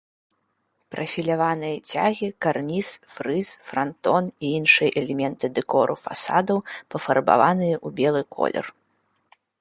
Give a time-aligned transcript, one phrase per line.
[0.93, 6.57] Прафіляваныя цягі, карніз, фрыз, франтон і іншыя элементы дэкору фасадаў
[6.97, 8.65] пафарбаваныя ў белы колер.